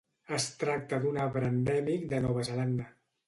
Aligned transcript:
Es 0.37 0.45
tracta 0.63 0.99
d'un 1.03 1.19
arbre 1.27 1.51
endèmic 1.55 2.09
de 2.15 2.25
Nova 2.27 2.47
Zelanda. 2.51 2.89